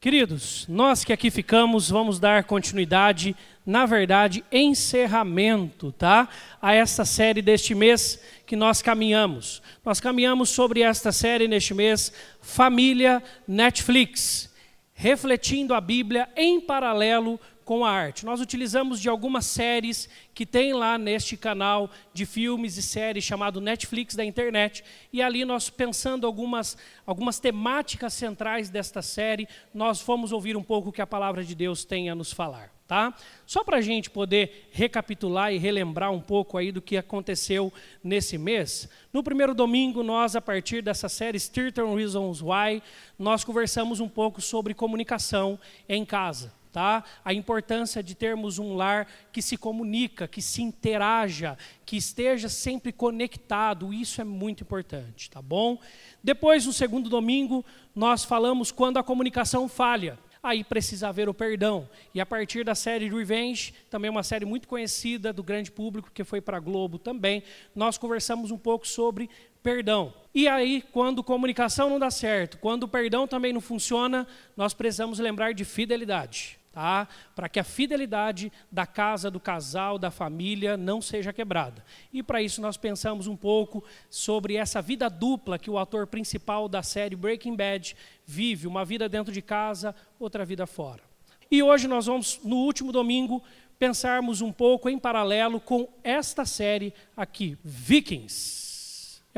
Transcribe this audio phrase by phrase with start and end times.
[0.00, 3.34] Queridos, nós que aqui ficamos, vamos dar continuidade,
[3.66, 6.28] na verdade, encerramento, tá?
[6.62, 9.60] A esta série deste mês que nós caminhamos.
[9.84, 14.54] Nós caminhamos sobre esta série neste mês, Família Netflix,
[14.94, 18.24] refletindo a Bíblia em paralelo com a arte.
[18.24, 23.60] Nós utilizamos de algumas séries que tem lá neste canal de filmes e séries chamado
[23.60, 24.82] Netflix da internet,
[25.12, 30.88] e ali nós pensando algumas algumas temáticas centrais desta série, nós fomos ouvir um pouco
[30.88, 32.72] o que a palavra de Deus tem a nos falar.
[32.86, 33.12] Tá?
[33.44, 37.70] Só para a gente poder recapitular e relembrar um pouco aí do que aconteceu
[38.02, 38.88] nesse mês.
[39.12, 42.82] No primeiro domingo, nós, a partir dessa série 30 Reasons Why,
[43.18, 47.04] nós conversamos um pouco sobre comunicação em casa tá?
[47.24, 52.92] A importância de termos um lar que se comunica, que se interaja, que esteja sempre
[52.92, 55.78] conectado, isso é muito importante, tá bom?
[56.22, 57.64] Depois, no segundo domingo,
[57.94, 60.18] nós falamos quando a comunicação falha.
[60.42, 61.88] Aí precisa haver o perdão.
[62.14, 66.22] E a partir da série Revenge, também uma série muito conhecida do grande público, que
[66.22, 67.42] foi para a Globo também,
[67.74, 69.28] nós conversamos um pouco sobre
[69.68, 70.14] perdão.
[70.34, 75.18] E aí, quando comunicação não dá certo, quando o perdão também não funciona, nós precisamos
[75.18, 77.06] lembrar de fidelidade tá?
[77.36, 81.84] para que a fidelidade da casa, do casal, da família não seja quebrada.
[82.10, 86.66] E para isso nós pensamos um pouco sobre essa vida dupla que o ator principal
[86.66, 91.02] da série Breaking Bad vive, uma vida dentro de casa, outra vida fora.
[91.50, 93.42] E hoje nós vamos, no último domingo,
[93.78, 98.67] pensarmos um pouco em paralelo com esta série aqui, Vikings.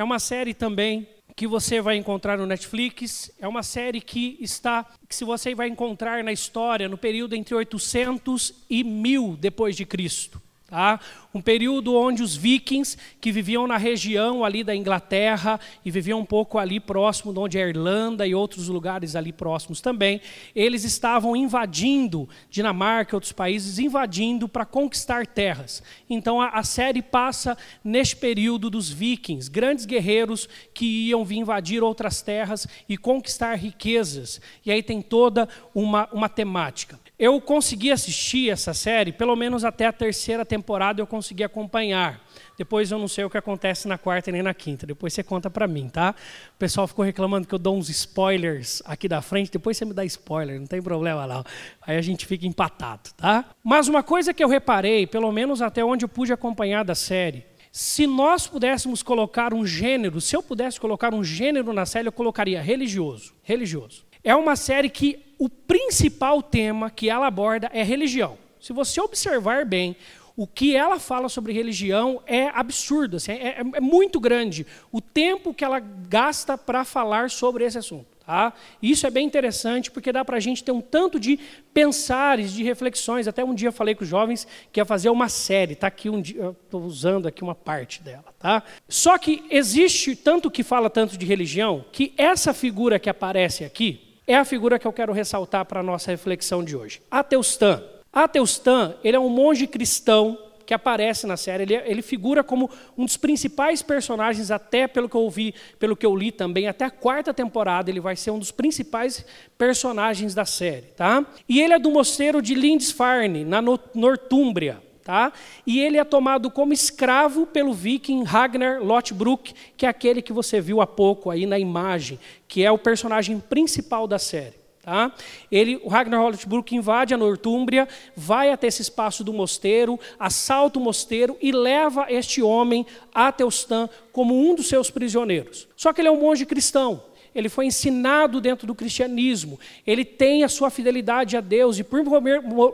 [0.00, 1.06] É uma série também
[1.36, 3.30] que você vai encontrar no Netflix.
[3.38, 7.54] É uma série que está, que se você vai encontrar na história no período entre
[7.54, 10.40] 800 e 1000 depois de Cristo.
[10.70, 11.00] Tá?
[11.34, 16.24] Um período onde os vikings, que viviam na região ali da Inglaterra e viviam um
[16.24, 20.20] pouco ali próximo de onde é a Irlanda e outros lugares ali próximos também,
[20.54, 25.82] eles estavam invadindo Dinamarca e outros países, invadindo para conquistar terras.
[26.08, 31.82] Então a, a série passa neste período dos vikings, grandes guerreiros que iam vir invadir
[31.82, 34.40] outras terras e conquistar riquezas.
[34.64, 36.96] E aí tem toda uma, uma temática.
[37.20, 42.18] Eu consegui assistir essa série, pelo menos até a terceira temporada eu consegui acompanhar.
[42.56, 44.86] Depois eu não sei o que acontece na quarta nem na quinta.
[44.86, 46.14] Depois você conta para mim, tá?
[46.54, 49.50] O pessoal ficou reclamando que eu dou uns spoilers aqui da frente.
[49.50, 51.44] Depois você me dá spoiler, não tem problema não.
[51.82, 53.44] Aí a gente fica empatado, tá?
[53.62, 57.44] Mas uma coisa que eu reparei, pelo menos até onde eu pude acompanhar da série,
[57.70, 62.12] se nós pudéssemos colocar um gênero, se eu pudesse colocar um gênero na série, eu
[62.12, 63.34] colocaria religioso.
[63.42, 64.06] Religioso.
[64.24, 68.36] É uma série que o principal tema que ela aborda é religião.
[68.60, 69.96] Se você observar bem,
[70.36, 75.00] o que ela fala sobre religião é absurdo, assim, é, é, é, muito grande o
[75.00, 78.06] tempo que ela gasta para falar sobre esse assunto.
[78.26, 78.52] Tá?
[78.82, 81.38] Isso é bem interessante porque dá para a gente ter um tanto de
[81.72, 83.26] pensares, de reflexões.
[83.26, 86.20] Até um dia falei com os jovens que ia fazer uma série, tá aqui um
[86.20, 88.26] dia, estou usando aqui uma parte dela.
[88.38, 88.62] Tá?
[88.86, 94.09] Só que existe tanto que fala tanto de religião que essa figura que aparece aqui,
[94.32, 97.02] é a figura que eu quero ressaltar para a nossa reflexão de hoje.
[97.10, 97.82] Ateustan.
[98.12, 101.64] Ateustan, ele é um monge cristão que aparece na série.
[101.64, 106.06] Ele, ele, figura como um dos principais personagens, até pelo que eu ouvi, pelo que
[106.06, 109.24] eu li também, até a quarta temporada, ele vai ser um dos principais
[109.58, 110.86] personagens da série.
[110.96, 111.26] Tá?
[111.48, 114.80] E ele é do mosteiro de Lindisfarne, na Nortúmbria.
[115.10, 115.32] Tá?
[115.66, 120.60] E ele é tomado como escravo pelo viking Ragnar Lothbrok, que é aquele que você
[120.60, 122.16] viu há pouco aí na imagem,
[122.46, 124.54] que é o personagem principal da série.
[124.80, 125.12] Tá?
[125.50, 130.82] Ele, o Ragnar Lothbrok invade a Nortúmbria, vai até esse espaço do mosteiro, assalta o
[130.82, 135.66] mosteiro e leva este homem a Teustan como um dos seus prisioneiros.
[135.74, 137.02] Só que ele é um monge cristão
[137.34, 142.02] ele foi ensinado dentro do cristianismo, ele tem a sua fidelidade a Deus, e por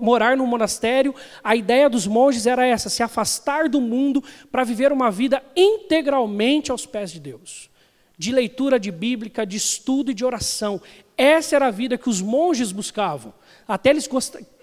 [0.00, 4.92] morar no monastério, a ideia dos monges era essa: se afastar do mundo para viver
[4.92, 7.70] uma vida integralmente aos pés de Deus,
[8.16, 10.80] de leitura de bíblica, de estudo e de oração.
[11.16, 13.32] Essa era a vida que os monges buscavam,
[13.66, 14.08] até eles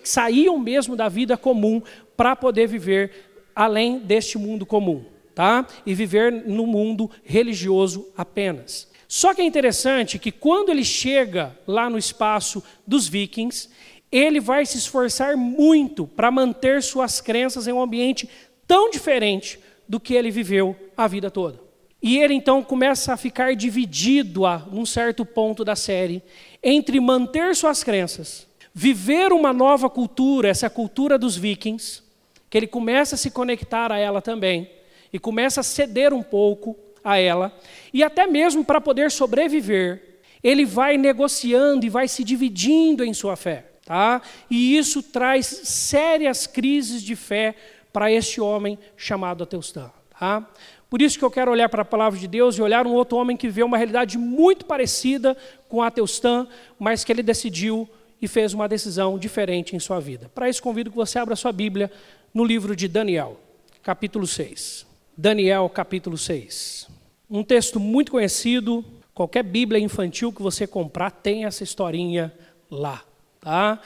[0.03, 1.81] saíam mesmo da vida comum
[2.15, 3.11] para poder viver
[3.55, 5.65] além deste mundo comum, tá?
[5.85, 8.91] E viver no mundo religioso apenas.
[9.15, 13.69] Só que é interessante que quando ele chega lá no espaço dos vikings,
[14.11, 18.27] ele vai se esforçar muito para manter suas crenças em um ambiente
[18.65, 21.59] tão diferente do que ele viveu a vida toda.
[22.01, 26.23] E ele então começa a ficar dividido a um certo ponto da série
[26.63, 32.01] entre manter suas crenças, viver uma nova cultura, essa cultura dos vikings,
[32.49, 34.67] que ele começa a se conectar a ela também
[35.13, 37.55] e começa a ceder um pouco a ela,
[37.93, 43.35] e até mesmo para poder sobreviver, ele vai negociando e vai se dividindo em sua
[43.35, 43.65] fé.
[43.85, 44.21] Tá?
[44.49, 47.55] E isso traz sérias crises de fé
[47.91, 49.91] para este homem chamado Ateustã.
[50.17, 50.47] Tá?
[50.89, 53.17] Por isso que eu quero olhar para a palavra de Deus e olhar um outro
[53.17, 55.35] homem que vê uma realidade muito parecida
[55.67, 56.47] com Ateustã,
[56.77, 57.89] mas que ele decidiu
[58.21, 60.31] e fez uma decisão diferente em sua vida.
[60.33, 61.91] Para isso, convido que você abra sua Bíblia
[62.33, 63.39] no livro de Daniel,
[63.81, 64.85] capítulo 6.
[65.17, 66.92] Daniel, capítulo 6.
[67.33, 72.31] Um texto muito conhecido, qualquer Bíblia infantil que você comprar tem essa historinha
[72.69, 73.03] lá.
[73.41, 73.81] Tá?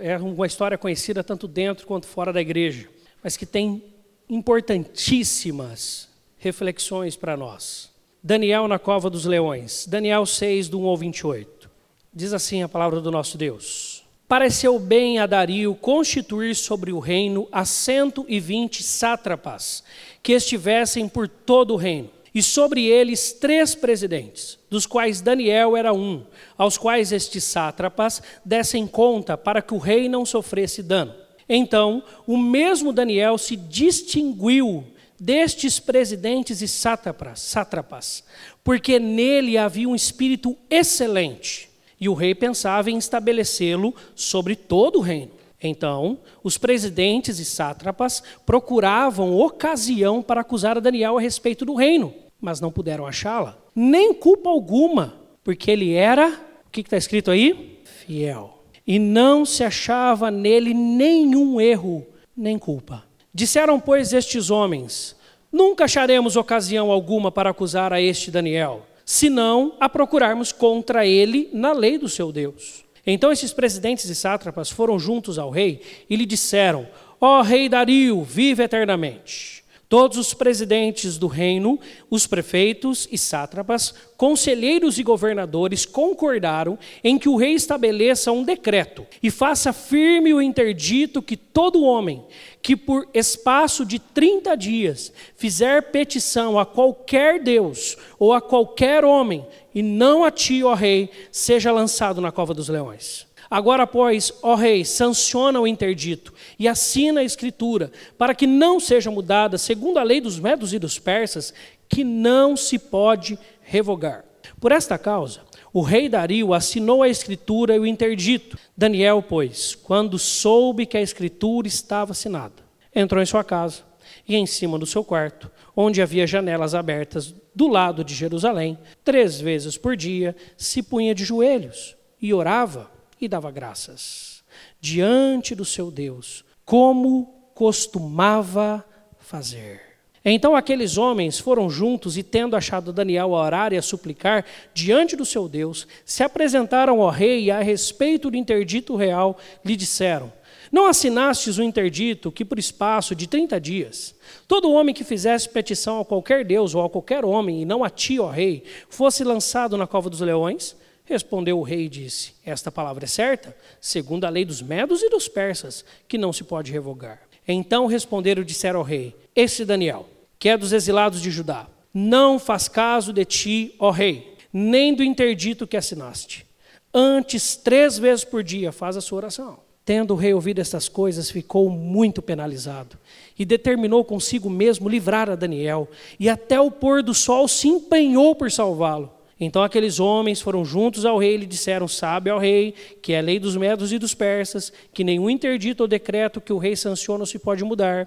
[0.00, 2.88] É uma história conhecida tanto dentro quanto fora da igreja,
[3.22, 3.80] mas que tem
[4.28, 7.92] importantíssimas reflexões para nós.
[8.20, 11.70] Daniel na cova dos leões, Daniel 6, do 1 ao 28.
[12.12, 17.46] Diz assim a palavra do nosso Deus: Pareceu bem a Dario constituir sobre o reino
[17.52, 19.84] a cento e vinte sátrapas,
[20.24, 25.92] que estivessem por todo o reino e sobre eles três presidentes, dos quais Daniel era
[25.92, 26.24] um,
[26.56, 31.14] aos quais estes sátrapas dessem conta para que o rei não sofresse dano.
[31.48, 34.84] Então, o mesmo Daniel se distinguiu
[35.18, 38.24] destes presidentes e sátrapas, sátrapas,
[38.62, 41.68] porque nele havia um espírito excelente,
[42.00, 45.39] e o rei pensava em estabelecê-lo sobre todo o reino.
[45.62, 52.14] Então, os presidentes e sátrapas procuravam ocasião para acusar a Daniel a respeito do reino,
[52.40, 55.14] mas não puderam achá-la, nem culpa alguma,
[55.44, 56.28] porque ele era,
[56.66, 57.78] o que está escrito aí?
[57.84, 58.58] Fiel.
[58.86, 63.04] E não se achava nele nenhum erro, nem culpa.
[63.32, 65.14] Disseram, pois, estes homens:
[65.52, 71.72] Nunca acharemos ocasião alguma para acusar a este Daniel, senão a procurarmos contra ele na
[71.72, 72.84] lei do seu Deus.
[73.06, 76.86] Então esses presidentes e sátrapas foram juntos ao rei e lhe disseram:
[77.20, 79.59] Ó oh, rei Dario, vive eternamente.
[79.90, 81.76] Todos os presidentes do reino,
[82.08, 89.04] os prefeitos e sátrapas, conselheiros e governadores concordaram em que o rei estabeleça um decreto
[89.20, 92.24] e faça firme o interdito que todo homem
[92.62, 99.44] que por espaço de 30 dias fizer petição a qualquer Deus ou a qualquer homem,
[99.74, 103.26] e não a ti, ó rei, seja lançado na cova dos leões.
[103.50, 109.10] Agora, pois, ó rei, sanciona o interdito e assina a escritura, para que não seja
[109.10, 111.52] mudada, segundo a lei dos medos e dos persas,
[111.88, 114.24] que não se pode revogar.
[114.60, 115.40] Por esta causa,
[115.72, 118.56] o rei Dario assinou a escritura e o interdito.
[118.76, 122.62] Daniel, pois, quando soube que a escritura estava assinada,
[122.94, 123.82] entrou em sua casa
[124.28, 129.40] e em cima do seu quarto, onde havia janelas abertas do lado de Jerusalém, três
[129.40, 134.40] vezes por dia se punha de joelhos e orava e dava graças
[134.80, 138.84] diante do seu Deus, como costumava
[139.18, 139.90] fazer.
[140.24, 144.44] Então aqueles homens foram juntos e, tendo achado Daniel a orar e a suplicar
[144.74, 149.74] diante do seu Deus, se apresentaram ao rei e, a respeito do interdito real, lhe
[149.76, 150.30] disseram:
[150.70, 154.14] Não assinastes o interdito que, por espaço de trinta dias,
[154.46, 157.88] todo homem que fizesse petição a qualquer Deus ou a qualquer homem, e não a
[157.88, 160.76] ti, ó rei, fosse lançado na cova dos leões?
[161.10, 165.10] Respondeu o rei e disse: Esta palavra é certa, segundo a lei dos medos e
[165.10, 167.20] dos persas, que não se pode revogar.
[167.48, 170.08] Então responderam e disseram ao rei: Esse Daniel,
[170.38, 175.02] que é dos exilados de Judá, não faz caso de ti, ó rei, nem do
[175.02, 176.46] interdito que assinaste.
[176.94, 179.58] Antes, três vezes por dia, faz a sua oração.
[179.84, 182.96] Tendo o rei ouvido estas coisas, ficou muito penalizado
[183.36, 185.88] e determinou consigo mesmo livrar a Daniel,
[186.20, 189.18] e até o pôr do sol se empenhou por salvá-lo.
[189.40, 193.18] Então aqueles homens foram juntos ao rei e lhe disseram: Sabe ao rei que é
[193.18, 196.76] a lei dos medos e dos persas, que nenhum interdito ou decreto que o rei
[196.76, 198.06] sanciona se pode mudar.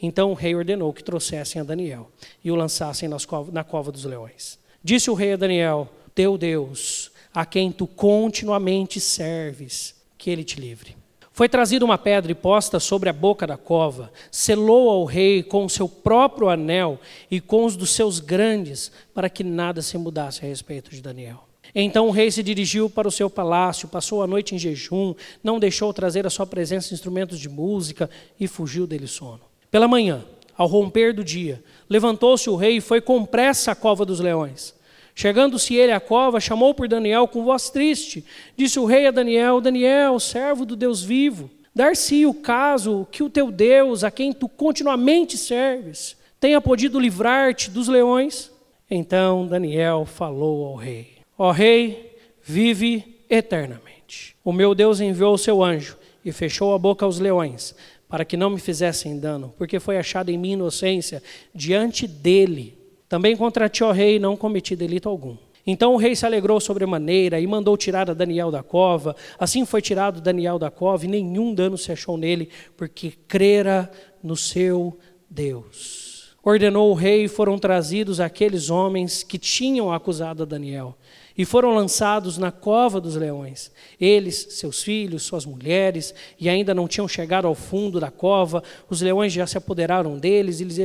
[0.00, 2.10] Então o rei ordenou que trouxessem a Daniel
[2.42, 3.08] e o lançassem
[3.52, 4.58] na cova dos leões.
[4.82, 10.58] Disse o rei a Daniel: Teu Deus, a quem tu continuamente serves, que ele te
[10.58, 11.01] livre.
[11.32, 15.64] Foi trazida uma pedra e posta sobre a boca da cova, selou ao rei com
[15.64, 20.44] o seu próprio anel e com os dos seus grandes, para que nada se mudasse
[20.44, 21.44] a respeito de Daniel.
[21.74, 25.58] Então o rei se dirigiu para o seu palácio, passou a noite em jejum, não
[25.58, 29.40] deixou trazer à sua presença instrumentos de música e fugiu dele sono.
[29.70, 30.22] Pela manhã,
[30.54, 34.74] ao romper do dia, levantou-se o rei e foi com pressa à cova dos leões.
[35.14, 38.24] Chegando-se ele à cova, chamou por Daniel com voz triste.
[38.56, 43.30] Disse o rei a Daniel: Daniel, servo do Deus vivo, dar-se o caso que o
[43.30, 48.50] teu Deus, a quem tu continuamente serves, tenha podido livrar-te dos leões.
[48.90, 54.34] Então Daniel falou ao rei: Ó rei, vive eternamente.
[54.44, 57.74] O meu Deus enviou o seu anjo e fechou a boca aos leões,
[58.08, 61.22] para que não me fizessem dano, porque foi achada em mim inocência
[61.54, 62.81] diante dele
[63.12, 65.36] também contra ti, ó rei, não cometi delito algum.
[65.66, 69.14] Então o rei se alegrou sobremaneira e mandou tirar a Daniel da cova.
[69.38, 73.90] Assim foi tirado Daniel da cova e nenhum dano se achou nele, porque crera
[74.22, 76.34] no seu Deus.
[76.42, 80.96] Ordenou o rei e foram trazidos aqueles homens que tinham acusado a Daniel
[81.36, 83.70] e foram lançados na cova dos leões.
[84.00, 89.00] Eles, seus filhos, suas mulheres, e ainda não tinham chegado ao fundo da cova, os
[89.00, 90.78] leões já se apoderaram deles e lhes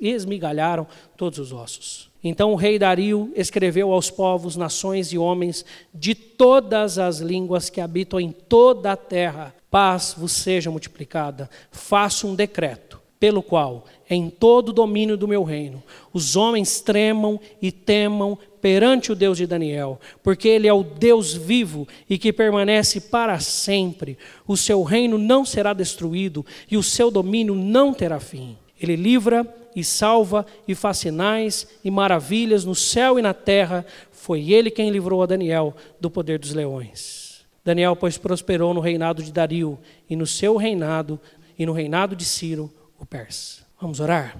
[0.00, 2.10] esmigalharam todos os ossos.
[2.22, 7.82] Então o rei Dario escreveu aos povos, nações e homens de todas as línguas que
[7.82, 11.50] habitam em toda a terra: paz vos seja multiplicada.
[11.70, 12.93] Faço um decreto
[13.24, 19.10] pelo qual, em todo o domínio do meu reino, os homens tremam e temam perante
[19.10, 24.18] o Deus de Daniel, porque ele é o Deus vivo e que permanece para sempre.
[24.46, 28.58] O seu reino não será destruído e o seu domínio não terá fim.
[28.78, 33.86] Ele livra e salva e faz sinais e maravilhas no céu e na terra.
[34.12, 37.42] Foi ele quem livrou a Daniel do poder dos leões.
[37.64, 39.78] Daniel, pois, prosperou no reinado de Dario
[40.10, 41.18] e no seu reinado
[41.58, 42.70] e no reinado de Ciro,
[43.04, 43.64] o persa.
[43.80, 44.36] Vamos orar?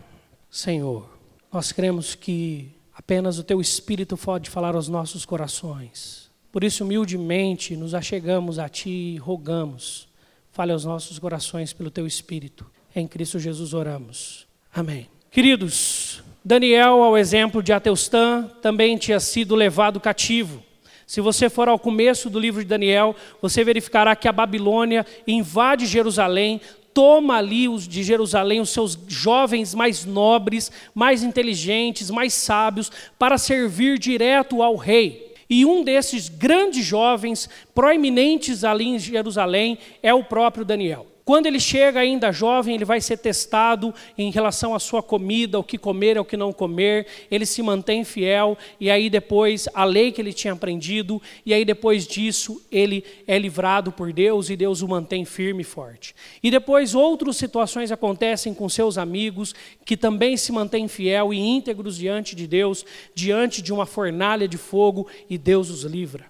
[0.50, 1.08] Senhor,
[1.52, 6.30] nós cremos que Apenas o teu Espírito pode falar aos nossos corações.
[6.52, 10.06] Por isso, humildemente, nos achegamos a ti e rogamos.
[10.52, 12.64] Fale aos nossos corações pelo teu Espírito.
[12.94, 14.46] Em Cristo Jesus oramos.
[14.72, 15.08] Amém.
[15.28, 20.62] Queridos, Daniel, ao exemplo de Ateustã, também tinha sido levado cativo.
[21.04, 25.84] Se você for ao começo do livro de Daniel, você verificará que a Babilônia invade
[25.84, 26.60] Jerusalém,
[26.94, 33.36] toma ali os de Jerusalém os seus jovens mais nobres, mais inteligentes, mais sábios, para
[33.36, 35.34] servir direto ao rei.
[35.50, 41.13] E um desses grandes jovens, proeminentes ali em Jerusalém, é o próprio Daniel.
[41.24, 45.64] Quando ele chega ainda jovem, ele vai ser testado em relação à sua comida, o
[45.64, 47.06] que comer, o que não comer.
[47.30, 51.64] Ele se mantém fiel e aí depois a lei que ele tinha aprendido e aí
[51.64, 56.14] depois disso ele é livrado por Deus e Deus o mantém firme e forte.
[56.42, 61.96] E depois outras situações acontecem com seus amigos que também se mantêm fiel e íntegros
[61.96, 66.26] diante de Deus, diante de uma fornalha de fogo e Deus os livra.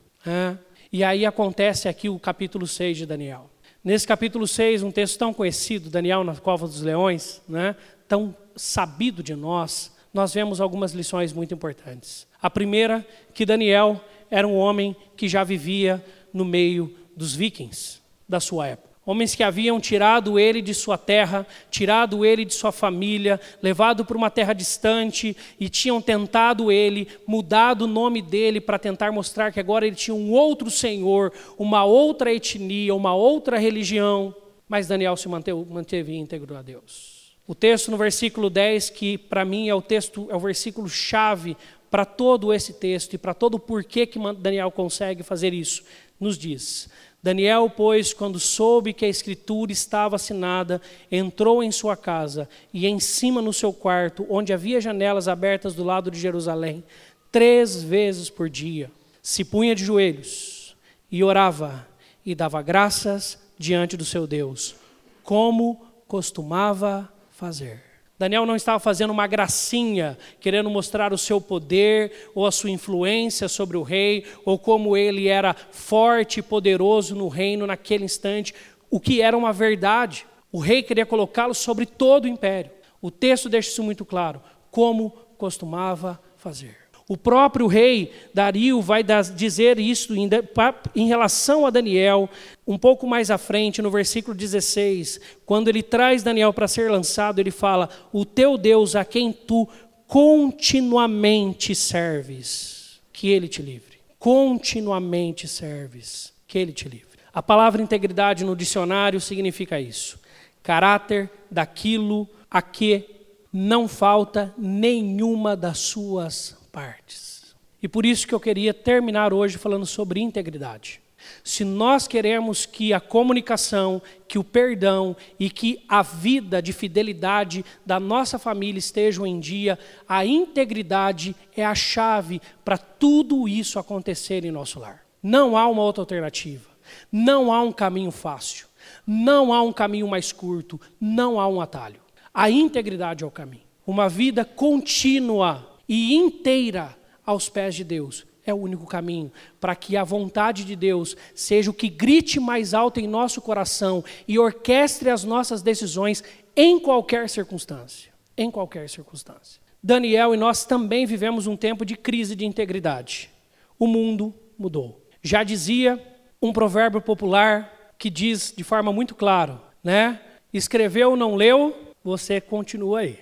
[0.92, 3.53] E aí acontece aqui o capítulo 6 de Daniel.
[3.84, 7.76] Nesse capítulo 6, um texto tão conhecido, Daniel na cova dos leões, né,
[8.08, 12.26] tão sabido de nós, nós vemos algumas lições muito importantes.
[12.40, 18.40] A primeira, que Daniel era um homem que já vivia no meio dos vikings da
[18.40, 18.93] sua época.
[19.06, 24.16] Homens que haviam tirado ele de sua terra, tirado ele de sua família, levado para
[24.16, 29.60] uma terra distante e tinham tentado ele, mudado o nome dele para tentar mostrar que
[29.60, 34.34] agora ele tinha um outro senhor, uma outra etnia, uma outra religião.
[34.66, 37.34] Mas Daniel se manteve, íntegro a Deus.
[37.46, 41.54] O texto no versículo 10, que para mim é o texto, é o versículo chave
[41.90, 45.84] para todo esse texto e para todo o porquê que Daniel consegue fazer isso,
[46.18, 46.88] nos diz:
[47.24, 50.78] Daniel, pois, quando soube que a escritura estava assinada,
[51.10, 55.82] entrou em sua casa e em cima no seu quarto, onde havia janelas abertas do
[55.82, 56.84] lado de Jerusalém,
[57.32, 58.90] três vezes por dia,
[59.22, 60.76] se punha de joelhos
[61.10, 61.88] e orava
[62.26, 64.76] e dava graças diante do seu Deus,
[65.22, 67.93] como costumava fazer.
[68.24, 73.48] Daniel não estava fazendo uma gracinha, querendo mostrar o seu poder ou a sua influência
[73.48, 78.54] sobre o rei, ou como ele era forte e poderoso no reino naquele instante,
[78.90, 80.26] o que era uma verdade.
[80.50, 82.70] O rei queria colocá-lo sobre todo o império.
[83.02, 84.40] O texto deixa isso muito claro,
[84.70, 86.83] como costumava fazer.
[87.06, 92.30] O próprio rei Dario vai dizer isso em relação a Daniel,
[92.66, 97.38] um pouco mais à frente, no versículo 16, quando ele traz Daniel para ser lançado,
[97.38, 99.68] ele fala: O teu Deus a quem tu
[100.06, 103.98] continuamente serves, que ele te livre.
[104.18, 107.18] Continuamente serves, que ele te livre.
[107.34, 110.18] A palavra integridade no dicionário significa isso:
[110.62, 113.04] caráter daquilo a que
[113.52, 117.54] não falta nenhuma das suas partes.
[117.80, 121.00] E por isso que eu queria terminar hoje falando sobre integridade.
[121.42, 127.64] Se nós queremos que a comunicação, que o perdão e que a vida de fidelidade
[127.86, 129.78] da nossa família estejam em dia,
[130.08, 135.06] a integridade é a chave para tudo isso acontecer em nosso lar.
[135.22, 136.68] Não há uma outra alternativa.
[137.10, 138.66] Não há um caminho fácil.
[139.06, 140.78] Não há um caminho mais curto.
[141.00, 142.00] Não há um atalho.
[142.32, 143.62] A integridade é o caminho.
[143.86, 148.26] Uma vida contínua e inteira aos pés de Deus.
[148.46, 152.74] É o único caminho para que a vontade de Deus seja o que grite mais
[152.74, 156.22] alto em nosso coração e orquestre as nossas decisões
[156.54, 158.12] em qualquer circunstância.
[158.36, 159.62] Em qualquer circunstância.
[159.82, 163.30] Daniel e nós também vivemos um tempo de crise de integridade.
[163.78, 165.02] o mundo mudou.
[165.22, 166.00] Já dizia
[166.40, 170.20] um provérbio popular que diz de forma muito clara, né?
[170.52, 173.18] Escreveu, não leu, você continua aí.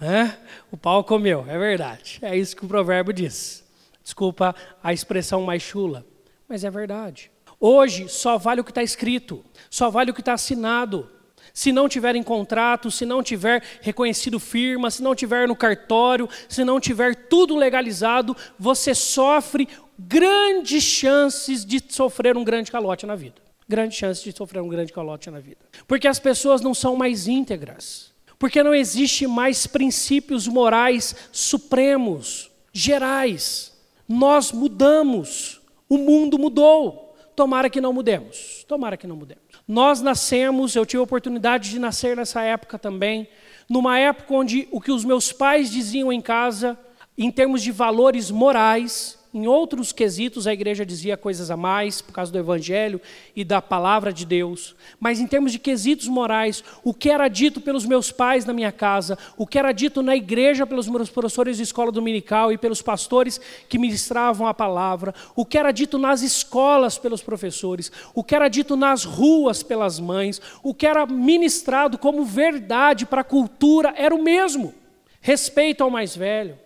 [0.00, 0.36] Né?
[0.72, 2.18] O pau comeu, é verdade.
[2.22, 3.62] É isso que o provérbio diz.
[4.02, 6.06] Desculpa a expressão mais chula,
[6.48, 7.30] mas é verdade.
[7.60, 11.10] Hoje só vale o que está escrito, só vale o que está assinado.
[11.52, 16.28] Se não tiver em contrato, se não tiver reconhecido firma, se não tiver no cartório,
[16.48, 23.14] se não tiver tudo legalizado, você sofre grandes chances de sofrer um grande calote na
[23.14, 23.42] vida.
[23.68, 25.60] Grandes chances de sofrer um grande calote na vida.
[25.86, 28.10] Porque as pessoas não são mais íntegras.
[28.40, 33.78] Porque não existe mais princípios morais supremos, gerais.
[34.08, 35.60] Nós mudamos.
[35.86, 37.14] O mundo mudou.
[37.36, 38.64] Tomara que não mudemos.
[38.66, 39.44] Tomara que não mudemos.
[39.68, 43.28] Nós nascemos, eu tive a oportunidade de nascer nessa época também,
[43.68, 46.78] numa época onde o que os meus pais diziam em casa,
[47.18, 52.12] em termos de valores morais, em outros quesitos, a igreja dizia coisas a mais, por
[52.12, 53.00] causa do evangelho
[53.34, 54.74] e da palavra de Deus.
[54.98, 58.72] Mas em termos de quesitos morais, o que era dito pelos meus pais na minha
[58.72, 62.82] casa, o que era dito na igreja pelos meus professores de escola dominical e pelos
[62.82, 68.34] pastores que ministravam a palavra, o que era dito nas escolas pelos professores, o que
[68.34, 73.94] era dito nas ruas pelas mães, o que era ministrado como verdade para a cultura,
[73.96, 74.74] era o mesmo.
[75.20, 76.58] Respeito ao mais velho,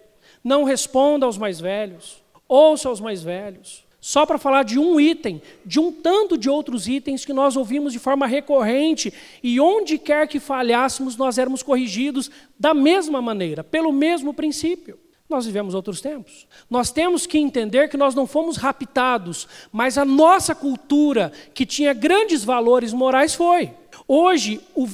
[0.43, 3.85] não responda aos mais velhos ouça os mais velhos.
[4.05, 7.91] Só para falar de um item, de um tanto de outros itens que nós ouvimos
[7.91, 9.11] de forma recorrente,
[9.43, 14.99] e onde quer que falhássemos, nós éramos corrigidos da mesma maneira, pelo mesmo princípio.
[15.27, 16.47] Nós vivemos outros tempos.
[16.69, 21.95] Nós temos que entender que nós não fomos raptados, mas a nossa cultura, que tinha
[21.95, 23.73] grandes valores morais, foi.
[24.07, 24.87] Hoje, o,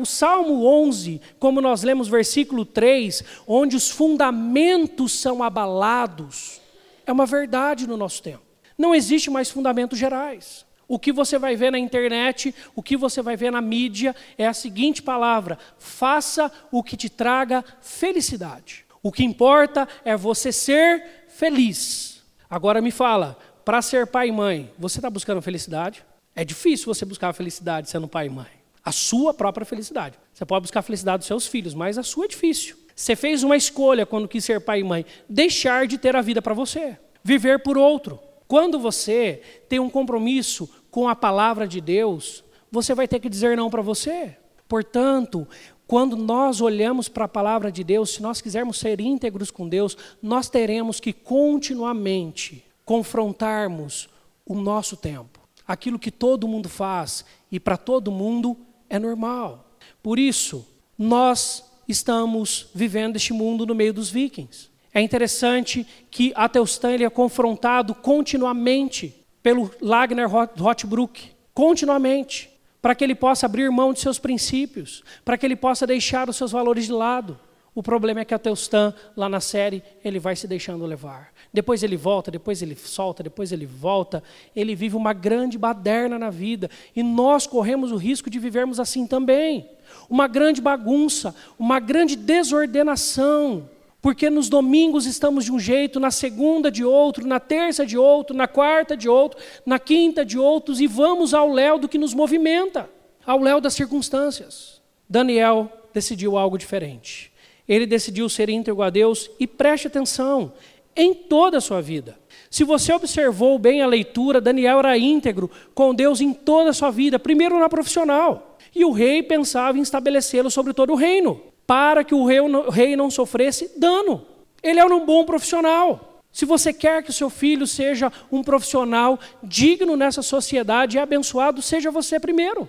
[0.00, 6.61] o, Salmo 11, como nós lemos versículo 3, onde os fundamentos são abalados,
[7.06, 8.42] é uma verdade no nosso tempo.
[8.76, 10.66] Não existe mais fundamentos gerais.
[10.88, 14.46] O que você vai ver na internet, o que você vai ver na mídia é
[14.46, 18.84] a seguinte palavra: faça o que te traga felicidade.
[19.02, 22.22] O que importa é você ser feliz.
[22.48, 26.04] Agora me fala, para ser pai e mãe, você está buscando felicidade?
[26.34, 28.50] É difícil você buscar a felicidade sendo pai e mãe.
[28.84, 30.18] A sua própria felicidade.
[30.34, 32.76] Você pode buscar a felicidade dos seus filhos, mas a sua é difícil.
[32.94, 36.42] Você fez uma escolha quando quis ser pai e mãe, deixar de ter a vida
[36.42, 38.18] para você, viver por outro.
[38.46, 43.56] Quando você tem um compromisso com a palavra de Deus, você vai ter que dizer
[43.56, 44.36] não para você.
[44.68, 45.46] Portanto,
[45.86, 49.96] quando nós olhamos para a palavra de Deus, se nós quisermos ser íntegros com Deus,
[50.22, 54.08] nós teremos que continuamente confrontarmos
[54.46, 55.40] o nosso tempo.
[55.66, 58.56] Aquilo que todo mundo faz e para todo mundo
[58.88, 59.66] é normal.
[60.02, 60.66] Por isso,
[60.98, 64.70] nós estamos vivendo este mundo no meio dos vikings.
[64.94, 73.14] É interessante que Atelstan ele é confrontado continuamente pelo Lagner Rothbruck, continuamente, para que ele
[73.14, 76.92] possa abrir mão de seus princípios, para que ele possa deixar os seus valores de
[76.92, 77.38] lado.
[77.74, 81.32] O problema é que Atelstan, lá na série, ele vai se deixando levar.
[81.54, 84.22] Depois ele volta, depois ele solta, depois ele volta.
[84.54, 86.68] Ele vive uma grande baderna na vida.
[86.94, 89.70] E nós corremos o risco de vivermos assim também
[90.08, 93.68] uma grande bagunça, uma grande desordenação,
[94.00, 98.36] porque nos domingos estamos de um jeito, na segunda de outro, na terça de outro,
[98.36, 102.12] na quarta de outro, na quinta de outros, e vamos ao léu do que nos
[102.12, 102.90] movimenta,
[103.24, 104.82] ao léu das circunstâncias.
[105.08, 107.32] Daniel decidiu algo diferente.
[107.68, 110.52] Ele decidiu ser íntegro a Deus e preste atenção
[110.96, 112.18] em toda a sua vida.
[112.50, 116.90] Se você observou bem a leitura, Daniel era íntegro com Deus em toda a sua
[116.90, 118.51] vida, primeiro na profissional.
[118.74, 122.24] E o rei pensava em estabelecê-lo sobre todo o reino, para que o
[122.70, 124.26] rei não sofresse dano.
[124.62, 126.20] Ele era um bom profissional.
[126.32, 131.60] Se você quer que o seu filho seja um profissional digno nessa sociedade e abençoado,
[131.60, 132.68] seja você primeiro.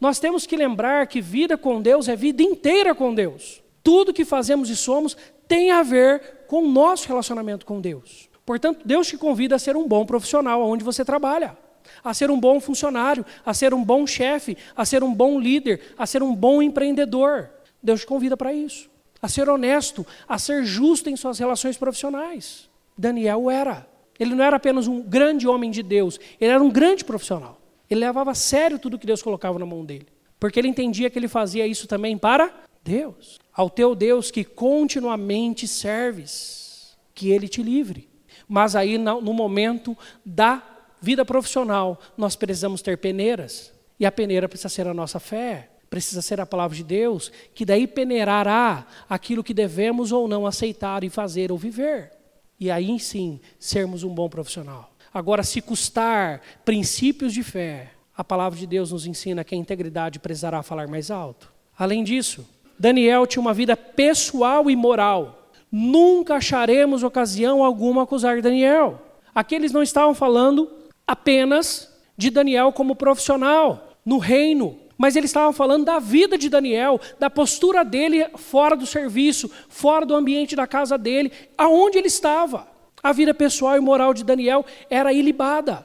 [0.00, 3.62] Nós temos que lembrar que vida com Deus é vida inteira com Deus.
[3.82, 8.28] Tudo que fazemos e somos tem a ver com o nosso relacionamento com Deus.
[8.44, 11.56] Portanto, Deus te convida a ser um bom profissional onde você trabalha
[12.02, 15.80] a ser um bom funcionário, a ser um bom chefe, a ser um bom líder,
[15.96, 17.50] a ser um bom empreendedor.
[17.82, 18.90] Deus te convida para isso.
[19.20, 22.68] A ser honesto, a ser justo em suas relações profissionais.
[22.96, 23.86] Daniel era.
[24.18, 27.60] Ele não era apenas um grande homem de Deus, ele era um grande profissional.
[27.90, 30.06] Ele levava a sério tudo que Deus colocava na mão dele.
[30.38, 32.52] Porque ele entendia que ele fazia isso também para
[32.82, 33.38] Deus.
[33.52, 38.08] Ao teu Deus que continuamente serves, que ele te livre.
[38.48, 40.62] Mas aí, no momento da
[41.00, 43.72] vida profissional, nós precisamos ter peneiras.
[43.98, 47.64] E a peneira precisa ser a nossa fé, precisa ser a palavra de Deus, que
[47.64, 52.10] daí peneirará aquilo que devemos ou não aceitar e fazer ou viver.
[52.58, 54.90] E aí sim, sermos um bom profissional.
[55.12, 60.18] Agora, se custar princípios de fé, a palavra de Deus nos ensina que a integridade
[60.18, 61.52] precisará falar mais alto.
[61.78, 62.44] Além disso,
[62.78, 65.50] Daniel tinha uma vida pessoal e moral.
[65.70, 69.00] Nunca acharemos ocasião alguma acusar Daniel.
[69.34, 70.70] Aqui eles não estavam falando
[71.06, 77.00] apenas de Daniel como profissional no reino, mas eles estavam falando da vida de Daniel,
[77.18, 82.68] da postura dele fora do serviço, fora do ambiente da casa dele, aonde ele estava.
[83.02, 85.84] A vida pessoal e moral de Daniel era ilibada.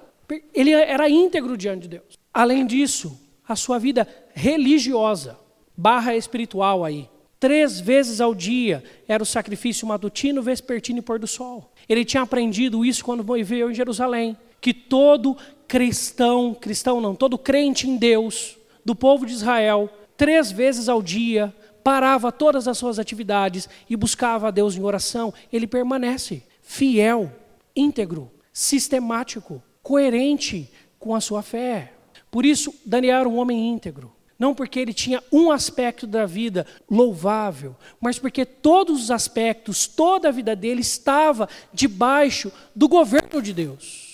[0.54, 2.18] Ele era íntegro diante de Deus.
[2.34, 5.38] Além disso, a sua vida religiosa,
[5.76, 7.10] barra espiritual aí.
[7.40, 11.72] Três vezes ao dia era o sacrifício matutino, vespertino e pôr do sol.
[11.88, 17.88] Ele tinha aprendido isso quando viveu em Jerusalém, que todo cristão, cristão não, todo crente
[17.88, 23.70] em Deus, do povo de Israel, três vezes ao dia, parava todas as suas atividades
[23.90, 27.32] e buscava a Deus em oração, ele permanece fiel,
[27.76, 30.70] íntegro, sistemático, coerente
[31.00, 31.94] com a sua fé.
[32.30, 34.14] Por isso, Daniel era um homem íntegro.
[34.38, 40.30] Não porque ele tinha um aspecto da vida louvável, mas porque todos os aspectos, toda
[40.30, 44.09] a vida dele estava debaixo do governo de Deus.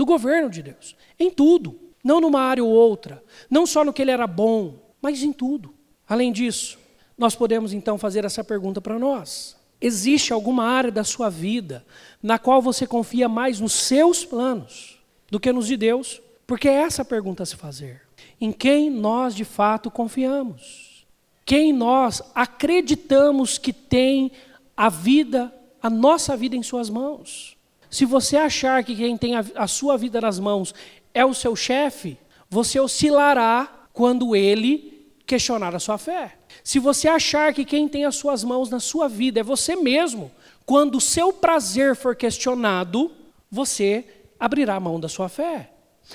[0.00, 0.96] Do governo de Deus.
[1.18, 1.78] Em tudo.
[2.02, 3.22] Não numa área ou outra.
[3.50, 5.74] Não só no que ele era bom, mas em tudo.
[6.08, 6.78] Além disso,
[7.18, 9.58] nós podemos então fazer essa pergunta para nós.
[9.78, 11.84] Existe alguma área da sua vida
[12.22, 14.98] na qual você confia mais nos seus planos
[15.30, 16.22] do que nos de Deus?
[16.46, 18.00] Porque é essa a pergunta a se fazer.
[18.40, 21.04] Em quem nós de fato confiamos?
[21.44, 24.32] Quem nós acreditamos que tem
[24.74, 27.59] a vida, a nossa vida em suas mãos?
[27.90, 30.72] Se você achar que quem tem a, a sua vida nas mãos
[31.12, 32.16] é o seu chefe,
[32.48, 36.36] você oscilará quando ele questionar a sua fé.
[36.62, 40.30] Se você achar que quem tem as suas mãos na sua vida é você mesmo,
[40.64, 43.10] quando o seu prazer for questionado,
[43.50, 44.04] você
[44.38, 45.70] abrirá a mão da sua fé.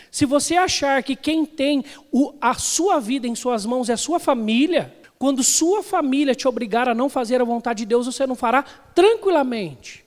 [0.09, 3.97] Se você achar que quem tem o, a sua vida em suas mãos é a
[3.97, 8.25] sua família, quando sua família te obrigar a não fazer a vontade de Deus, você
[8.25, 10.04] não fará tranquilamente.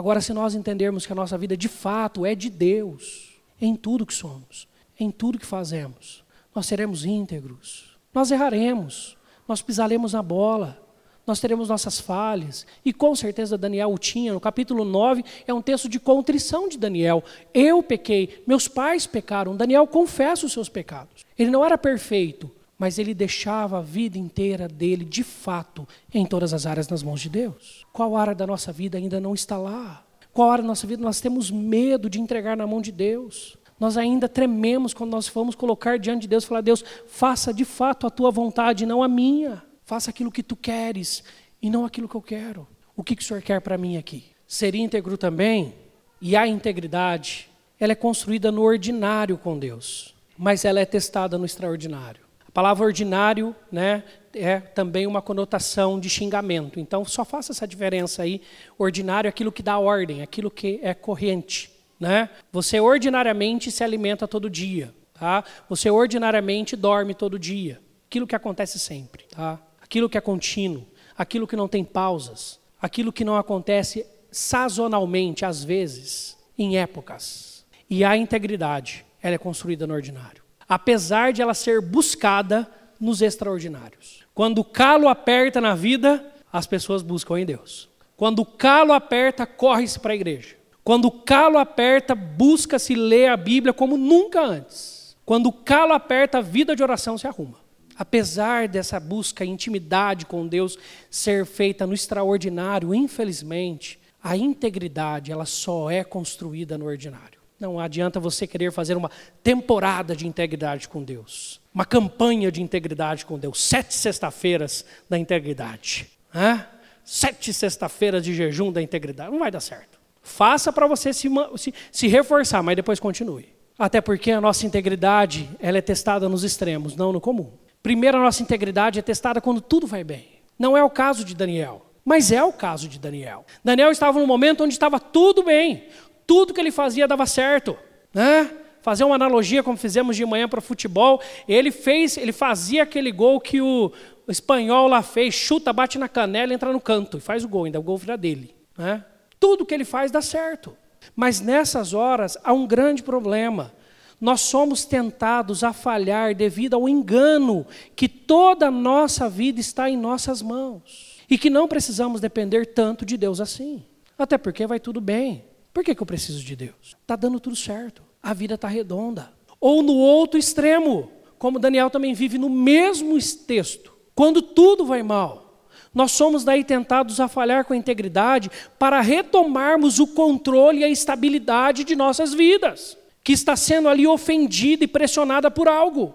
[0.00, 4.06] Agora, se nós entendermos que a nossa vida de fato é de Deus, em tudo
[4.06, 4.66] que somos,
[4.98, 10.82] em tudo que fazemos, nós seremos íntegros, nós erraremos, nós pisaremos na bola,
[11.26, 12.66] nós teremos nossas falhas.
[12.82, 14.32] E com certeza Daniel o tinha.
[14.32, 17.22] No capítulo 9 é um texto de contrição de Daniel.
[17.52, 19.54] Eu pequei, meus pais pecaram.
[19.54, 21.26] Daniel confessa os seus pecados.
[21.38, 26.54] Ele não era perfeito, mas ele deixava a vida inteira dele, de fato, em todas
[26.54, 27.86] as áreas nas mãos de Deus.
[27.92, 30.02] Qual área da nossa vida ainda não está lá?
[30.32, 33.58] Qual área da nossa vida nós temos medo de entregar na mão de Deus?
[33.78, 37.66] Nós ainda trememos quando nós vamos colocar diante de Deus e falar: Deus, faça de
[37.66, 39.62] fato a tua vontade, não a minha.
[39.84, 41.22] Faça aquilo que tu queres
[41.60, 42.66] e não aquilo que eu quero.
[42.96, 44.24] O que, que o Senhor quer para mim aqui?
[44.46, 45.74] Ser íntegro também,
[46.18, 51.44] e a integridade, ela é construída no ordinário com Deus, mas ela é testada no
[51.44, 52.29] extraordinário.
[52.50, 56.78] A palavra ordinário né, é também uma conotação de xingamento.
[56.78, 58.42] Então, só faça essa diferença aí.
[58.76, 61.70] Ordinário é aquilo que dá ordem, aquilo que é corrente.
[61.98, 62.28] Né?
[62.52, 64.94] Você ordinariamente se alimenta todo dia.
[65.14, 65.44] Tá?
[65.68, 67.80] Você ordinariamente dorme todo dia.
[68.06, 69.24] Aquilo que acontece sempre.
[69.24, 69.60] Tá?
[69.90, 70.86] aquilo que é contínuo,
[71.18, 77.66] aquilo que não tem pausas, aquilo que não acontece sazonalmente, às vezes, em épocas.
[77.88, 80.44] E a integridade, ela é construída no ordinário.
[80.70, 84.24] Apesar de ela ser buscada nos extraordinários.
[84.32, 87.88] Quando o calo aperta na vida, as pessoas buscam em Deus.
[88.16, 90.54] Quando o calo aperta, corre-se para a igreja.
[90.84, 95.16] Quando o calo aperta, busca-se ler a Bíblia como nunca antes.
[95.26, 97.58] Quando o calo aperta, a vida de oração se arruma.
[97.96, 100.78] Apesar dessa busca, intimidade com Deus
[101.10, 107.39] ser feita no extraordinário, infelizmente, a integridade ela só é construída no ordinário.
[107.60, 109.10] Não adianta você querer fazer uma
[109.42, 116.08] temporada de integridade com Deus, uma campanha de integridade com Deus, sete sexta-feiras da integridade,
[116.34, 116.66] Hã?
[117.04, 120.00] sete sexta-feiras de jejum da integridade, não vai dar certo.
[120.22, 123.48] Faça para você se, se, se reforçar, mas depois continue.
[123.78, 127.52] Até porque a nossa integridade ela é testada nos extremos, não no comum.
[127.82, 130.28] Primeiro, a nossa integridade é testada quando tudo vai bem.
[130.58, 133.44] Não é o caso de Daniel, mas é o caso de Daniel.
[133.64, 135.88] Daniel estava num momento onde estava tudo bem,
[136.30, 137.76] tudo que ele fazia dava certo.
[138.14, 138.48] Né?
[138.82, 143.40] Fazer uma analogia, como fizemos de manhã para futebol, ele fez, ele fazia aquele gol
[143.40, 143.90] que o,
[144.28, 147.64] o espanhol lá fez, chuta, bate na canela, entra no canto e faz o gol,
[147.64, 148.54] ainda o gol vira dele.
[148.78, 149.04] Né?
[149.40, 150.76] Tudo que ele faz dá certo.
[151.16, 153.72] Mas nessas horas há um grande problema
[154.20, 157.66] nós somos tentados a falhar devido ao engano
[157.96, 163.04] que toda a nossa vida está em nossas mãos e que não precisamos depender tanto
[163.04, 163.82] de Deus assim.
[164.16, 165.49] Até porque vai tudo bem.
[165.72, 166.96] Por que, que eu preciso de Deus?
[167.00, 168.02] Está dando tudo certo.
[168.22, 169.32] A vida está redonda.
[169.60, 175.66] Ou no outro extremo, como Daniel também vive no mesmo texto, quando tudo vai mal.
[175.92, 180.88] Nós somos daí tentados a falhar com a integridade para retomarmos o controle e a
[180.88, 186.14] estabilidade de nossas vidas, que está sendo ali ofendida e pressionada por algo.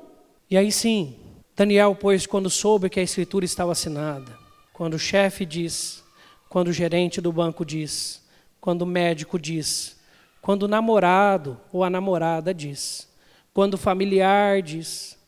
[0.49, 1.15] E aí sim,
[1.55, 4.37] Daniel, pois, quando soube que a escritura estava assinada,
[4.73, 6.03] quando o chefe diz,
[6.49, 8.24] quando o gerente do banco diz,
[8.65, 9.95] quando o médico diz,
[10.41, 13.07] quando o namorado ou a namorada diz,
[13.53, 15.19] quando o familiar diz,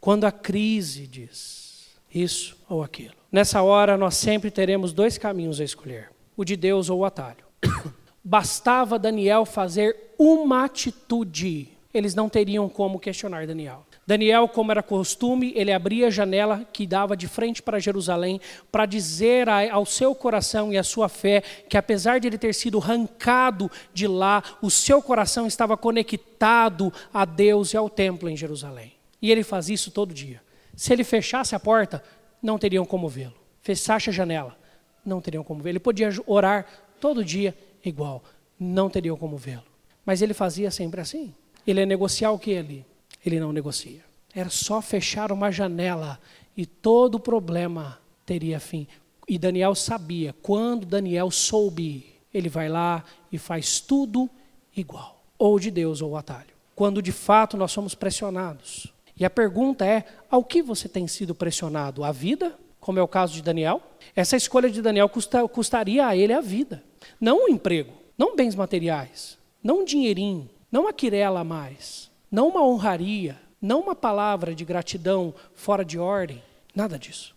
[0.00, 3.12] quando a crise diz, isso ou aquilo.
[3.30, 7.44] Nessa hora, nós sempre teremos dois caminhos a escolher: o de Deus ou o atalho.
[8.24, 13.85] Bastava Daniel fazer uma atitude, eles não teriam como questionar Daniel.
[14.06, 18.40] Daniel, como era costume, ele abria a janela que dava de frente para Jerusalém
[18.70, 22.78] para dizer ao seu coração e à sua fé que, apesar de ele ter sido
[22.78, 28.92] arrancado de lá, o seu coração estava conectado a Deus e ao templo em Jerusalém.
[29.20, 30.40] E ele faz isso todo dia.
[30.76, 32.00] Se ele fechasse a porta,
[32.40, 33.34] não teriam como vê-lo.
[33.60, 34.56] Fechasse a janela,
[35.04, 35.72] não teriam como vê-lo.
[35.72, 36.64] Ele podia orar
[37.00, 38.22] todo dia igual,
[38.56, 39.64] não teriam como vê-lo.
[40.04, 41.34] Mas ele fazia sempre assim.
[41.66, 42.86] Ele ia negociar o que ali?
[43.28, 44.04] Ele não negocia.
[44.34, 46.20] Era só fechar uma janela
[46.56, 48.86] e todo o problema teria fim.
[49.28, 54.28] E Daniel sabia, quando Daniel soube, ele vai lá e faz tudo
[54.76, 56.54] igual, ou de Deus ou atalho.
[56.74, 58.92] Quando de fato nós somos pressionados.
[59.18, 62.04] E a pergunta é: ao que você tem sido pressionado?
[62.04, 63.82] A vida, como é o caso de Daniel?
[64.14, 66.82] Essa escolha de Daniel custa, custaria a ele a vida,
[67.20, 72.66] não o emprego, não bens materiais, não um dinheirinho, não a quirela mais, não uma
[72.66, 76.42] honraria, não uma palavra de gratidão fora de ordem,
[76.74, 77.34] nada disso.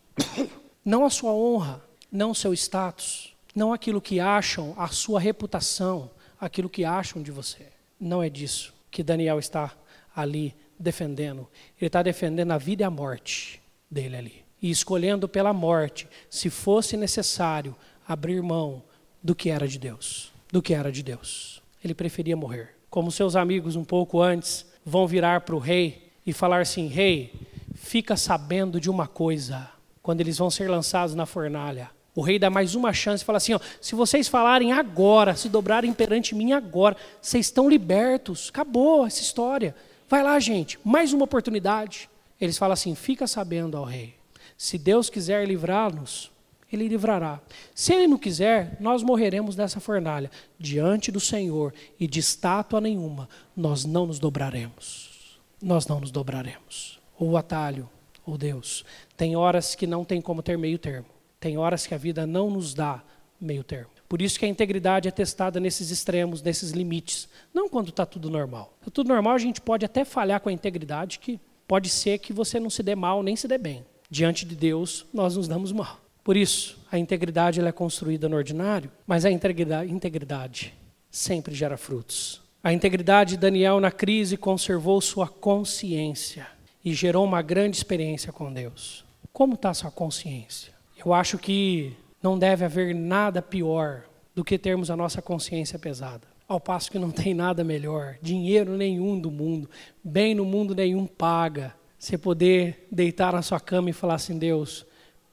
[0.84, 6.10] Não a sua honra, não o seu status, não aquilo que acham, a sua reputação,
[6.39, 7.67] aquilo que acham de você.
[7.99, 9.71] Não é disso que Daniel está
[10.15, 11.47] ali defendendo.
[11.78, 14.45] Ele está defendendo a vida e a morte dele ali.
[14.62, 17.75] E escolhendo pela morte, se fosse necessário,
[18.08, 18.84] abrir mão
[19.21, 20.32] do que era de Deus.
[20.52, 21.62] Do que era de Deus.
[21.84, 22.75] Ele preferia morrer.
[22.89, 27.32] Como seus amigos um pouco antes, vão virar para o rei e falar assim: Rei,
[27.75, 29.69] fica sabendo de uma coisa,
[30.02, 31.89] quando eles vão ser lançados na fornalha.
[32.15, 35.47] O rei dá mais uma chance e fala assim: ó, se vocês falarem agora, se
[35.47, 38.49] dobrarem perante mim agora, vocês estão libertos.
[38.49, 39.75] Acabou essa história.
[40.10, 42.10] Vai lá, gente, mais uma oportunidade.
[42.41, 44.15] Eles falam assim: fica sabendo ao rei.
[44.58, 46.32] Se Deus quiser livrar-nos,
[46.71, 47.41] ele livrará.
[47.73, 50.29] Se ele não quiser, nós morreremos nessa fornalha.
[50.58, 55.39] Diante do Senhor e de estátua nenhuma, nós não nos dobraremos.
[55.62, 56.99] Nós não nos dobraremos.
[57.17, 57.89] Ou o atalho,
[58.25, 58.86] ou Deus.
[59.17, 61.08] Tem horas que não tem como ter meio termo.
[61.39, 63.01] Tem horas que a vida não nos dá
[63.39, 63.89] meio termo.
[64.08, 67.29] Por isso que a integridade é testada nesses extremos, nesses limites.
[67.53, 68.73] Não quando está tudo normal.
[68.79, 72.34] Está tudo normal, a gente pode até falhar com a integridade, que pode ser que
[72.34, 73.86] você não se dê mal nem se dê bem.
[74.10, 75.99] Diante de Deus, nós nos damos mal.
[76.23, 80.73] Por isso, a integridade é construída no ordinário, mas a integridade, integridade
[81.10, 82.41] sempre gera frutos.
[82.63, 86.47] A integridade de Daniel na crise conservou sua consciência
[86.84, 89.05] e gerou uma grande experiência com Deus.
[89.32, 90.73] Como está sua consciência?
[91.03, 94.03] Eu acho que não deve haver nada pior
[94.36, 96.27] do que termos a nossa consciência pesada.
[96.47, 99.69] Ao passo que não tem nada melhor, dinheiro nenhum do mundo,
[100.03, 101.73] bem no mundo nenhum paga.
[101.97, 104.86] Você poder deitar na sua cama e falar assim: Deus,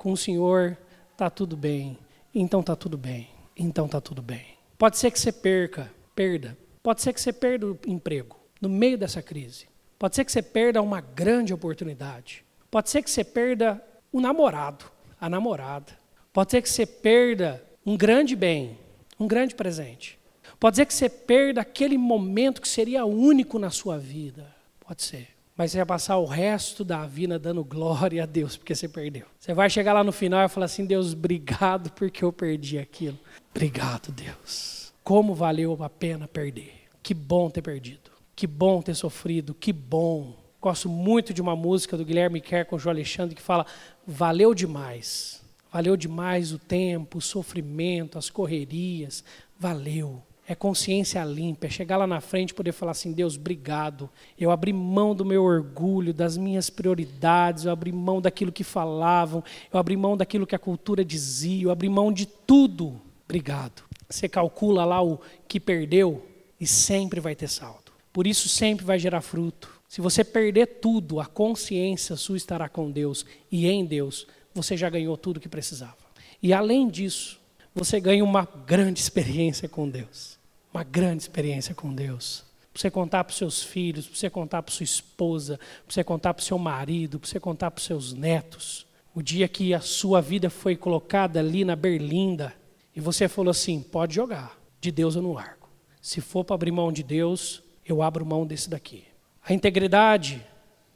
[0.06, 0.78] com o Senhor
[1.10, 1.98] está tudo bem.
[2.32, 3.28] Então está tudo bem.
[3.56, 4.56] Então está tudo bem.
[4.78, 6.56] Pode ser que você perca, perda.
[6.80, 9.66] Pode ser que você perda o emprego no meio dessa crise.
[9.98, 12.44] Pode ser que você perda uma grande oportunidade.
[12.70, 14.84] Pode ser que você perda o namorado,
[15.20, 15.98] a namorada.
[16.32, 18.78] Pode ser que você perda um grande bem,
[19.18, 20.16] um grande presente.
[20.60, 24.54] Pode ser que você perda aquele momento que seria único na sua vida.
[24.78, 28.74] Pode ser mas você vai passar o resto da vida dando glória a Deus porque
[28.74, 29.24] você perdeu.
[29.38, 33.18] Você vai chegar lá no final e falar assim: Deus, obrigado porque eu perdi aquilo.
[33.50, 34.92] Obrigado, Deus.
[35.02, 36.74] Como valeu a pena perder.
[37.02, 38.10] Que bom ter perdido.
[38.34, 39.54] Que bom ter sofrido.
[39.54, 40.36] Que bom.
[40.60, 43.64] Gosto muito de uma música do Guilherme Kerr com o João Alexandre que fala:
[44.06, 45.42] valeu demais.
[45.72, 49.24] Valeu demais o tempo, o sofrimento, as correrias.
[49.58, 54.08] Valeu é consciência limpa, é chegar lá na frente e poder falar assim: Deus, obrigado.
[54.38, 59.42] Eu abri mão do meu orgulho, das minhas prioridades, eu abri mão daquilo que falavam,
[59.72, 63.00] eu abri mão daquilo que a cultura dizia, eu abri mão de tudo.
[63.24, 63.82] Obrigado.
[64.08, 66.24] Você calcula lá o que perdeu
[66.60, 67.90] e sempre vai ter saldo.
[68.12, 69.68] Por isso sempre vai gerar fruto.
[69.88, 74.88] Se você perder tudo, a consciência sua estará com Deus e em Deus, você já
[74.88, 75.96] ganhou tudo que precisava.
[76.40, 77.40] E além disso,
[77.74, 80.35] você ganha uma grande experiência com Deus.
[80.76, 82.44] Uma grande experiência com Deus.
[82.70, 86.04] Para você contar para os seus filhos, para você contar para sua esposa, para você
[86.04, 88.86] contar para o seu marido, para você contar para os seus netos.
[89.14, 92.52] O dia que a sua vida foi colocada ali na berlinda
[92.94, 95.66] e você falou assim: pode jogar, de Deus eu não largo.
[96.02, 99.04] Se for para abrir mão de Deus, eu abro mão desse daqui.
[99.42, 100.46] A integridade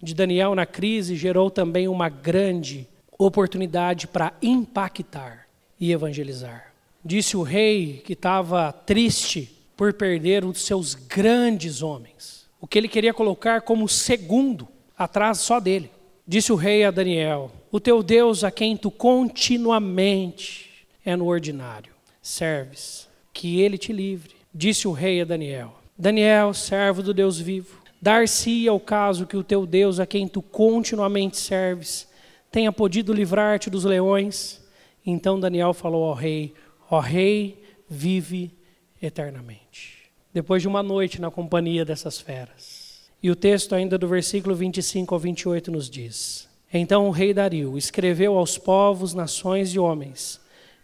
[0.02, 2.86] de Daniel na crise gerou também uma grande
[3.18, 5.48] oportunidade para impactar
[5.80, 6.74] e evangelizar.
[7.02, 12.76] Disse o rei que estava triste por perder um dos seus grandes homens, o que
[12.76, 15.90] ele queria colocar como segundo, atrás só dele.
[16.26, 21.94] Disse o rei a Daniel: O teu Deus a quem tu continuamente é no ordinário
[22.20, 24.36] serves, que ele te livre.
[24.52, 29.42] Disse o rei a Daniel: Daniel, servo do Deus vivo, dar-se-ia o caso que o
[29.42, 32.06] teu Deus a quem tu continuamente serves
[32.52, 34.62] tenha podido livrar-te dos leões.
[35.06, 36.52] Então Daniel falou ao rei:
[36.90, 38.59] Ó rei, vive
[39.00, 40.10] eternamente.
[40.32, 43.10] Depois de uma noite na companhia dessas feras.
[43.22, 47.76] E o texto, ainda do versículo 25 ao 28, nos diz: Então o rei Dario
[47.76, 50.40] escreveu aos povos, nações e homens,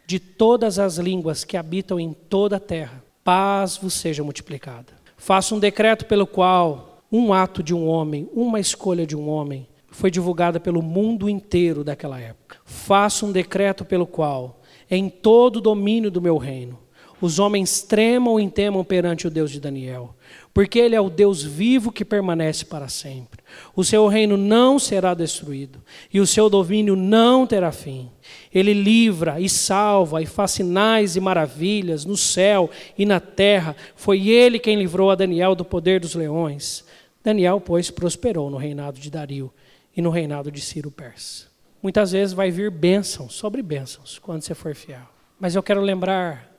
[0.06, 4.92] de todas as línguas que habitam em toda a terra, paz vos seja multiplicada.
[5.16, 9.66] Faça um decreto pelo qual um ato de um homem, uma escolha de um homem,
[9.88, 12.58] foi divulgada pelo mundo inteiro daquela época.
[12.64, 16.78] Faça um decreto pelo qual, em todo o domínio do meu reino,
[17.20, 20.14] os homens tremam e temam perante o Deus de Daniel,
[20.52, 23.42] porque ele é o Deus vivo que permanece para sempre.
[23.74, 28.10] O seu reino não será destruído e o seu domínio não terá fim.
[28.52, 33.76] Ele livra e salva e faz sinais e maravilhas no céu e na terra.
[33.94, 36.84] Foi ele quem livrou a Daniel do poder dos leões.
[37.24, 39.52] Daniel, pois, prosperou no reinado de Dario
[39.96, 41.46] e no reinado de Ciro Persa.
[41.82, 45.08] Muitas vezes vai vir bênçãos sobre bênçãos quando você for fiel.
[45.38, 46.55] Mas eu quero lembrar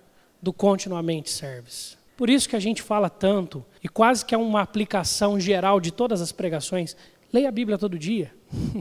[0.47, 1.97] do continuamente serves.
[2.15, 5.91] Por isso que a gente fala tanto, e quase que é uma aplicação geral de
[5.91, 6.95] todas as pregações.
[7.33, 8.33] Leia a Bíblia todo dia.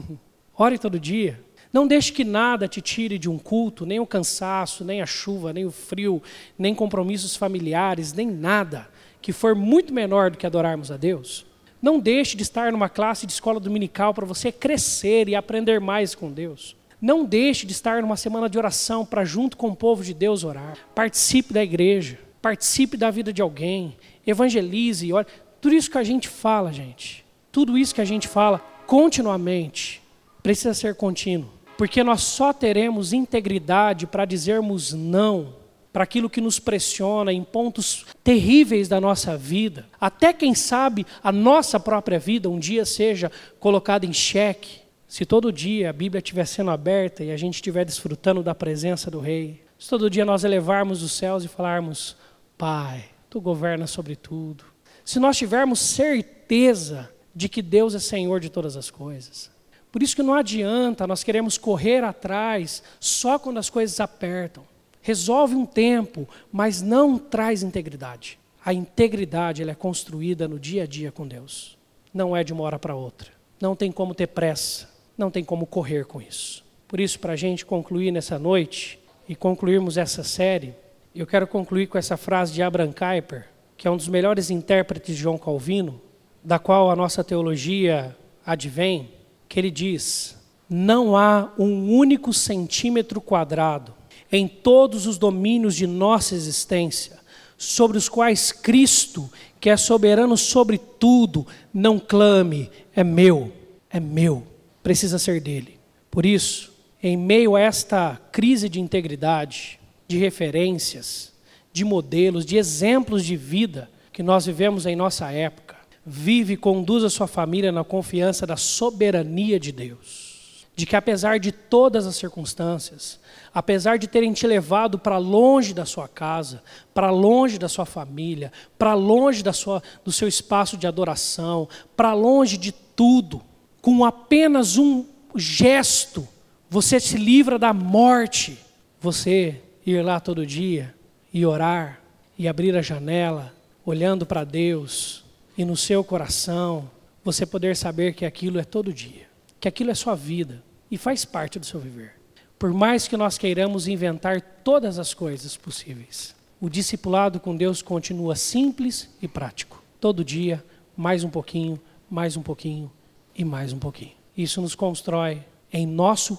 [0.57, 1.43] Ore todo dia.
[1.73, 5.51] Não deixe que nada te tire de um culto, nem o cansaço, nem a chuva,
[5.51, 6.23] nem o frio,
[6.57, 8.87] nem compromissos familiares, nem nada
[9.21, 11.45] que for muito menor do que adorarmos a Deus.
[11.81, 16.15] Não deixe de estar numa classe de escola dominical para você crescer e aprender mais
[16.15, 16.77] com Deus.
[16.99, 20.43] Não deixe de estar numa semana de oração para, junto com o povo de Deus,
[20.43, 20.77] orar.
[20.95, 25.27] Participe da igreja, participe da vida de alguém, evangelize, ore.
[25.61, 30.01] Tudo isso que a gente fala, gente, tudo isso que a gente fala continuamente,
[30.41, 31.49] precisa ser contínuo.
[31.77, 35.53] Porque nós só teremos integridade para dizermos não
[35.97, 41.31] para aquilo que nos pressiona em pontos terríveis da nossa vida, até quem sabe a
[41.31, 44.86] nossa própria vida um dia seja colocada em xeque.
[45.07, 49.09] Se todo dia a Bíblia estiver sendo aberta e a gente estiver desfrutando da presença
[49.09, 52.17] do Rei, se todo dia nós elevarmos os céus e falarmos,
[52.57, 54.63] Pai, Tu governas sobre tudo.
[55.03, 59.51] Se nós tivermos certeza de que Deus é Senhor de todas as coisas.
[59.91, 64.63] Por isso que não adianta nós queremos correr atrás só quando as coisas apertam
[65.07, 68.37] resolve um tempo, mas não traz integridade.
[68.65, 71.77] A integridade ela é construída no dia a dia com Deus.
[72.13, 73.31] Não é de uma hora para outra.
[73.61, 74.89] Não tem como ter pressa.
[75.17, 76.63] Não tem como correr com isso.
[76.87, 80.73] Por isso, para a gente concluir nessa noite e concluirmos essa série,
[81.15, 85.15] eu quero concluir com essa frase de Abraham Kuyper, que é um dos melhores intérpretes
[85.15, 85.99] de João Calvino,
[86.43, 89.09] da qual a nossa teologia advém,
[89.49, 90.37] que ele diz:
[90.69, 93.93] Não há um único centímetro quadrado
[94.31, 97.17] em todos os domínios de nossa existência,
[97.57, 103.51] sobre os quais Cristo, que é soberano sobre tudo, não clame, é meu,
[103.89, 104.43] é meu,
[104.87, 105.77] precisa ser dele.
[106.09, 106.71] Por isso,
[107.03, 111.33] em meio a esta crise de integridade, de referências,
[111.73, 117.03] de modelos, de exemplos de vida que nós vivemos em nossa época, vive e conduz
[117.03, 120.65] a sua família na confiança da soberania de Deus.
[120.73, 123.19] De que apesar de todas as circunstâncias,
[123.53, 128.53] apesar de terem te levado para longe da sua casa, para longe da sua família,
[128.79, 133.41] para longe da sua, do seu espaço de adoração, para longe de tudo,
[133.87, 136.27] com apenas um gesto,
[136.69, 138.57] você se livra da morte.
[138.99, 140.93] Você ir lá todo dia
[141.33, 142.01] e orar
[142.37, 143.53] e abrir a janela,
[143.85, 145.23] olhando para Deus
[145.57, 146.91] e no seu coração,
[147.23, 149.25] você poder saber que aquilo é todo dia,
[149.57, 150.61] que aquilo é sua vida
[150.91, 152.15] e faz parte do seu viver.
[152.59, 158.35] Por mais que nós queiramos inventar todas as coisas possíveis, o discipulado com Deus continua
[158.35, 159.81] simples e prático.
[159.97, 160.61] Todo dia,
[160.97, 161.79] mais um pouquinho,
[162.09, 162.91] mais um pouquinho
[163.37, 164.13] e mais um pouquinho.
[164.35, 166.37] Isso nos constrói em nosso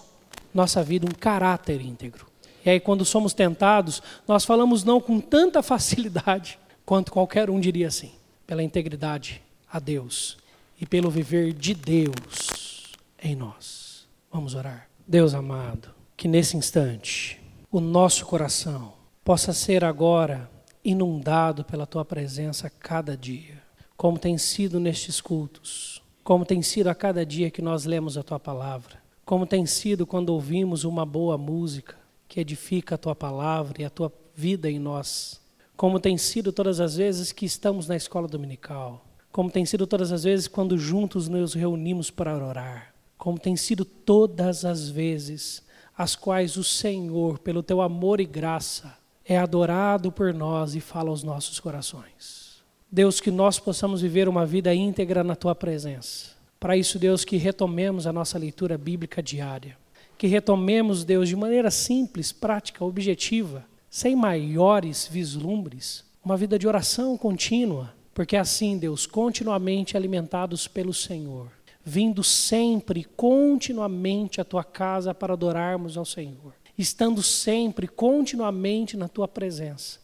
[0.52, 2.26] nossa vida um caráter íntegro.
[2.64, 7.86] E aí, quando somos tentados, nós falamos não com tanta facilidade quanto qualquer um diria
[7.88, 8.12] assim,
[8.46, 10.36] pela integridade a Deus
[10.80, 12.92] e pelo viver de Deus
[13.22, 14.08] em nós.
[14.32, 14.88] Vamos orar.
[15.06, 17.40] Deus amado, que nesse instante
[17.70, 18.94] o nosso coração
[19.24, 20.50] possa ser agora
[20.84, 23.62] inundado pela tua presença cada dia,
[23.96, 25.97] como tem sido nestes cultos,
[26.28, 30.06] como tem sido a cada dia que nós lemos a tua palavra, como tem sido
[30.06, 31.96] quando ouvimos uma boa música
[32.28, 35.40] que edifica a tua palavra e a tua vida em nós,
[35.74, 40.12] como tem sido todas as vezes que estamos na escola dominical, como tem sido todas
[40.12, 45.62] as vezes quando juntos nos reunimos para orar, como tem sido todas as vezes
[45.96, 51.08] as quais o Senhor, pelo teu amor e graça, é adorado por nós e fala
[51.08, 52.47] aos nossos corações.
[52.90, 56.30] Deus, que nós possamos viver uma vida íntegra na tua presença.
[56.58, 59.76] Para isso, Deus, que retomemos a nossa leitura bíblica diária.
[60.16, 67.16] Que retomemos, Deus, de maneira simples, prática, objetiva, sem maiores vislumbres, uma vida de oração
[67.16, 71.48] contínua, porque assim, Deus, continuamente alimentados pelo Senhor,
[71.84, 79.26] vindo sempre, continuamente à tua casa para adorarmos ao Senhor estando sempre, continuamente na tua
[79.26, 79.98] presença.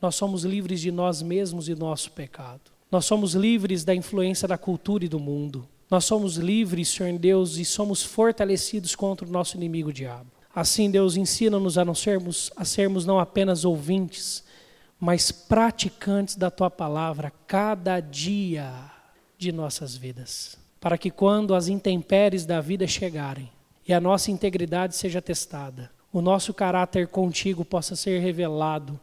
[0.00, 2.60] Nós somos livres de nós mesmos e nosso pecado.
[2.90, 5.68] Nós somos livres da influência da cultura e do mundo.
[5.90, 10.30] Nós somos livres, Senhor Deus, e somos fortalecidos contra o nosso inimigo diabo.
[10.54, 14.42] Assim, Deus, ensina-nos a não sermos, a sermos não apenas ouvintes,
[14.98, 18.72] mas praticantes da tua palavra cada dia
[19.38, 20.58] de nossas vidas.
[20.80, 23.50] Para que quando as intempéries da vida chegarem
[23.86, 28.98] e a nossa integridade seja testada, o nosso caráter contigo possa ser revelado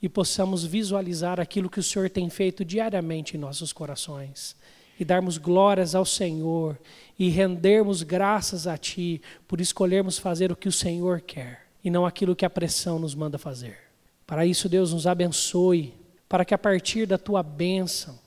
[0.00, 4.56] e possamos visualizar aquilo que o Senhor tem feito diariamente em nossos corações
[4.98, 6.78] e darmos glórias ao Senhor
[7.18, 12.06] e rendermos graças a Ti por escolhermos fazer o que o Senhor quer e não
[12.06, 13.78] aquilo que a pressão nos manda fazer.
[14.26, 15.94] Para isso, Deus nos abençoe,
[16.28, 18.18] para que a partir da Tua bênção,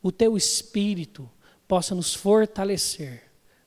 [0.00, 1.28] o Teu Espírito
[1.66, 3.24] possa nos fortalecer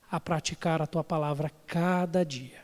[0.09, 2.61] a praticar a Tua palavra cada dia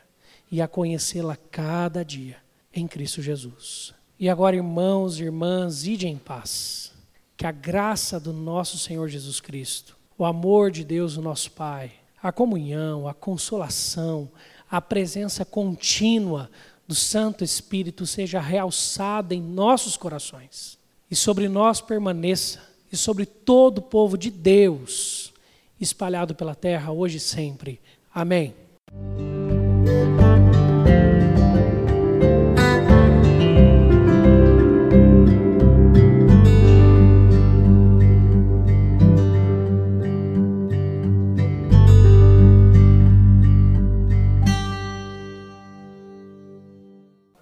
[0.50, 2.36] e a conhecê-la cada dia
[2.72, 3.97] em Cristo Jesus.
[4.18, 6.92] E agora, irmãos e irmãs, ide em paz.
[7.36, 11.92] Que a graça do nosso Senhor Jesus Cristo, o amor de Deus, o nosso Pai,
[12.20, 14.28] a comunhão, a consolação,
[14.68, 16.50] a presença contínua
[16.86, 20.78] do Santo Espírito seja realçada em nossos corações
[21.10, 22.60] e sobre nós permaneça
[22.90, 25.32] e sobre todo o povo de Deus
[25.80, 27.80] espalhado pela terra hoje e sempre.
[28.12, 28.54] Amém.